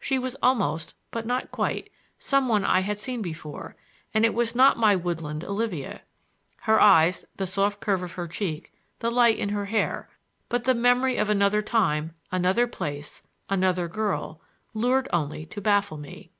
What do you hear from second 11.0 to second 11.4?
of